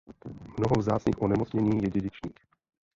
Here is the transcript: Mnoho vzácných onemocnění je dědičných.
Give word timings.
Mnoho 0.57 0.75
vzácných 0.77 1.21
onemocnění 1.21 1.77
je 1.83 1.89
dědičných. 1.89 2.41